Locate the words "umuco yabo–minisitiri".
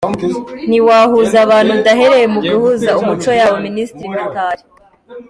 3.01-4.13